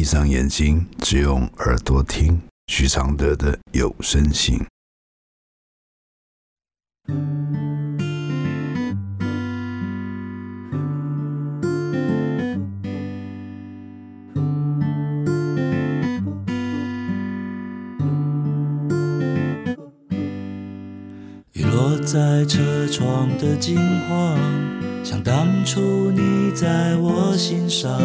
[0.00, 4.58] 闭上眼睛，只用耳朵听许常德的有声信。
[21.52, 23.76] 雨落在车窗的金
[24.08, 24.38] 黄，
[25.04, 28.00] 像当初你在我心上，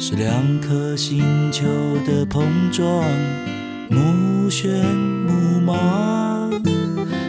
[0.00, 1.66] 是两颗星球
[2.06, 2.86] 的碰撞，
[3.90, 4.68] 目眩
[5.26, 6.48] 目盲。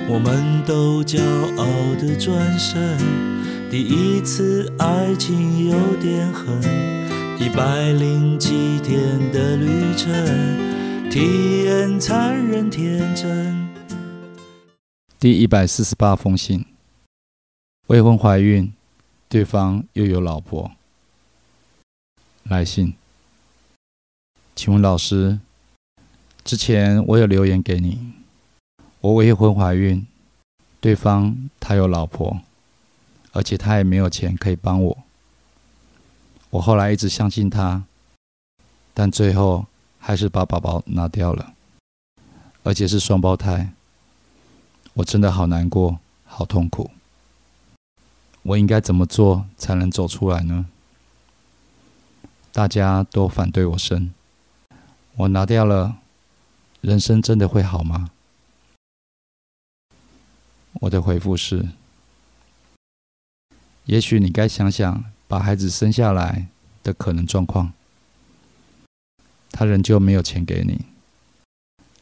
[0.07, 1.19] 我们都骄
[1.57, 1.65] 傲
[1.99, 2.99] 的转身，
[3.71, 6.61] 第一次爱情有点狠，
[7.39, 13.67] 一百零七天的旅程，体验残忍天真。
[15.19, 16.63] 第一百四十八封信，
[17.87, 18.71] 未婚怀孕，
[19.27, 20.71] 对方又有老婆。
[22.49, 22.95] 来信，
[24.55, 25.39] 请问老师，
[26.43, 28.11] 之前我有留言给你，
[29.01, 30.07] 我未婚怀孕，
[30.81, 32.41] 对方他有老婆，
[33.33, 34.97] 而且他也没有钱可以帮我。
[36.49, 37.83] 我后来一直相信他，
[38.95, 39.67] 但最后
[39.99, 41.53] 还是把宝宝拿掉了，
[42.63, 43.73] 而且是双胞胎。
[44.95, 46.89] 我真的好难过，好痛苦。
[48.41, 50.65] 我应该怎么做才能走出来呢？
[52.51, 54.11] 大家都反对我生，
[55.15, 55.97] 我拿掉了，
[56.81, 58.09] 人生真的会好吗？
[60.81, 61.69] 我的回复是：
[63.85, 66.47] 也许你该想想把孩子生下来
[66.83, 67.73] 的可能状况。
[69.51, 70.85] 他仍旧没有钱给你，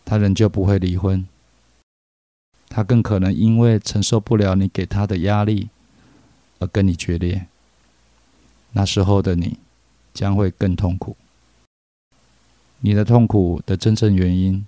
[0.05, 1.27] 他仍旧不会离婚。
[2.69, 5.69] 他更可能因为承受不了你给他的压力
[6.59, 7.47] 而跟你决裂。
[8.73, 9.57] 那时候的你
[10.17, 11.15] 将会更痛苦。
[12.79, 14.65] 你的痛苦的真正原因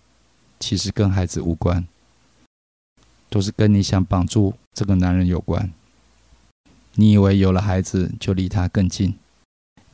[0.59, 1.88] 其实跟孩子无关，
[3.31, 5.72] 都是跟你想绑住这个男人有关。
[6.94, 9.16] 你以为有了孩子就离他更近，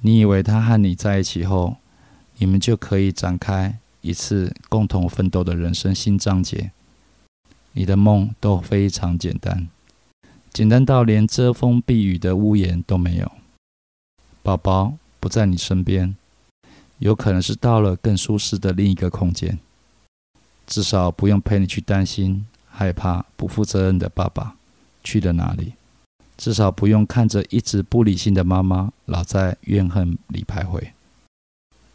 [0.02, 1.78] 你以为他和你在一起后，
[2.38, 6.72] 你们就可以展开一次共同奋斗的人生新章节。
[7.72, 9.69] 你的梦都非常简单，
[10.51, 13.31] 简单到连遮风避雨的屋檐都没有。
[14.41, 16.16] 宝宝不在你身边，
[17.00, 19.58] 有可能是到了更舒适的另一个空间，
[20.68, 24.56] 至少不用陪你去担心、害怕不负责任的爸爸
[25.03, 25.74] 去了哪里，
[26.38, 30.91] 至少不用看着一直不理性的妈妈老在怨恨里徘徊。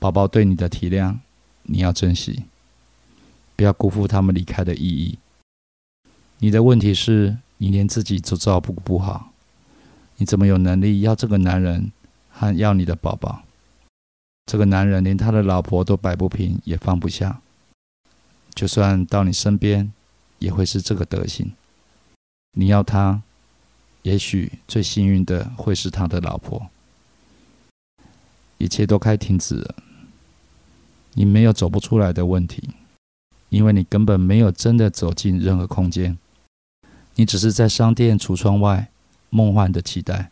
[0.00, 1.18] 宝宝对你的体谅，
[1.62, 2.46] 你要珍惜，
[3.54, 5.16] 不要辜负他们离开的意义。
[6.38, 9.30] 你的问题是你连自己都照顾不好，
[10.16, 11.92] 你怎么有能力要这个男人
[12.40, 13.42] 和要你的宝宝？
[14.46, 17.42] 这个男人连他的老婆都摆不平，也放不下，
[18.54, 19.92] 就算到你身边，
[20.38, 21.52] 也会是这个德行。
[22.52, 23.20] 你要他，
[24.00, 26.70] 也许最幸运的会是他的老婆。
[28.56, 29.74] 一切都该停止了。
[31.12, 32.70] 你没有走不出来的问题，
[33.50, 36.16] 因为你根本没有真的走进任何空间。
[37.16, 38.88] 你只是在商店橱窗外
[39.28, 40.30] 梦幻的期待，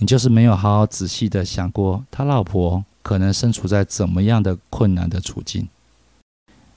[0.00, 5.68] 你就是没有好好仔细的想过他老婆可能身处在怎么样的困难的处境，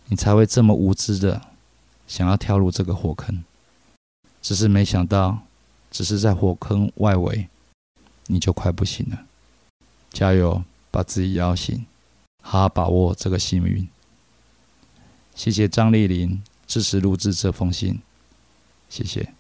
[0.07, 1.41] 你才会这么无知的
[2.07, 3.43] 想要跳入这个火坑。
[4.41, 5.39] 只是没想到，
[5.91, 7.47] 只是在火坑外围，
[8.25, 9.25] 你就快不行了。
[10.09, 11.85] 加油，把自己摇醒，
[12.41, 13.87] 好好把握这个幸运。
[15.35, 17.99] 谢谢张丽玲支持录制这封信。
[18.89, 19.31] 谢谢。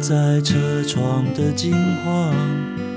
[0.00, 2.32] 在车窗的金黄，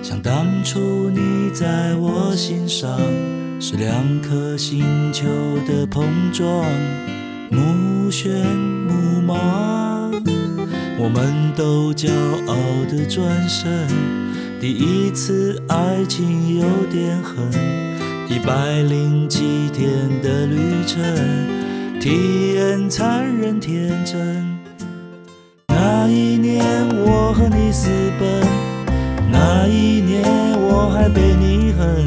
[0.04, 3.00] 像当初你在我心上，
[3.60, 5.26] 是两颗星球
[5.68, 6.48] 的碰撞，
[7.50, 8.30] 目眩
[8.88, 10.12] 目盲。
[11.00, 12.12] 我们都骄
[12.46, 12.56] 傲
[12.90, 13.88] 的转身，
[14.60, 17.52] 第一次爱情有点狠，
[18.30, 19.90] 一百零七天
[20.22, 21.02] 的旅程，
[22.00, 24.52] 体验残忍天真。
[26.04, 26.66] 那一年
[27.06, 27.88] 我和你私
[28.20, 28.28] 奔，
[29.32, 30.24] 那一年
[30.60, 32.04] 我还被你恨，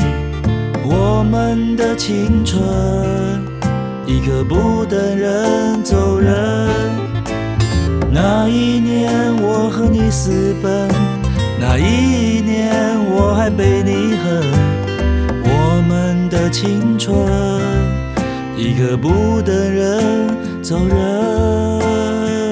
[0.85, 2.61] 我们的青春，
[4.05, 6.35] 一刻不等人走人。
[8.11, 10.89] 那一年我和你私奔，
[11.61, 12.75] 那一年
[13.13, 14.43] 我还被你恨，
[15.45, 17.17] 我们的的青春，
[18.55, 22.44] 一刻不等人走人。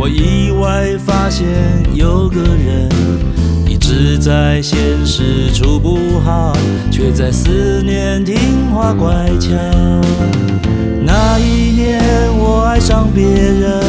[0.00, 1.44] 我意外发现
[1.92, 2.88] 有个人
[3.66, 6.56] 一直在现实处不好，
[6.88, 8.36] 却在思念听
[8.72, 9.50] 话乖巧。
[11.04, 12.00] 那一年
[12.38, 13.82] 我爱上别人，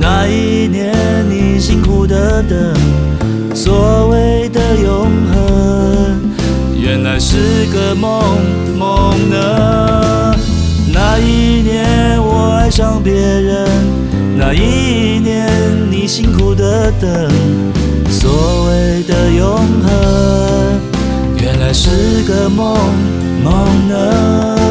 [0.00, 0.96] 那一年
[1.28, 2.74] 你辛苦的等，
[3.54, 6.32] 所谓的永恒，
[6.80, 8.38] 原来是个梦
[8.78, 10.34] 梦呢。
[10.90, 13.68] 那一年我爱上别人，
[14.36, 15.17] 那一年
[16.08, 17.30] 辛苦的等，
[18.10, 20.80] 所谓的永恒，
[21.38, 22.78] 原来是个梦
[23.44, 24.67] 梦呢。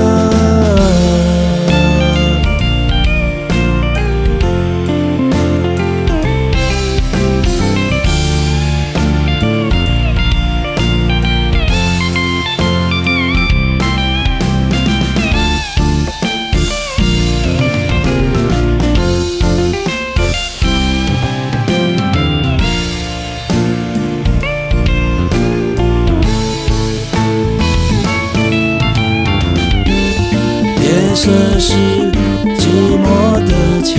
[31.60, 33.06] 是寂寞
[33.46, 33.94] 的情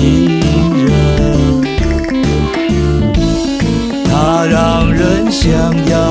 [0.87, 0.91] 人，
[4.05, 5.51] 它让人想
[5.91, 6.08] 要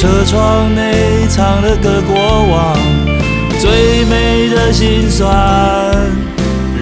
[0.00, 2.16] 车窗内藏了个过
[2.50, 2.74] 往，
[3.60, 5.30] 最美的心酸，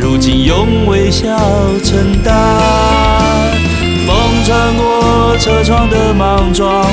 [0.00, 1.36] 如今用微笑
[1.82, 2.32] 承担。
[4.06, 6.86] 风穿过车窗的莽撞，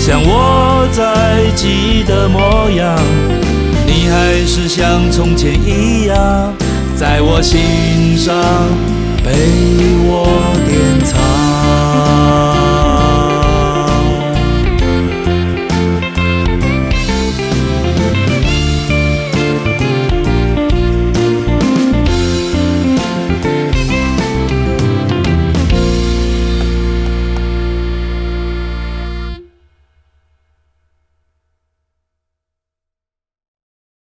[0.00, 2.98] 像我在记忆的模样，
[3.86, 6.54] 你还是像从前一样，
[6.96, 8.34] 在我心上
[9.22, 9.32] 被
[10.06, 11.20] 我典藏